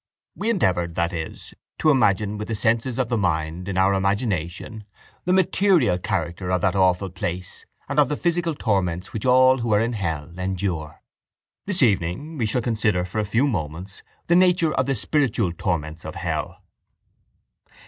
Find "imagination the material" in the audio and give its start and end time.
3.93-5.99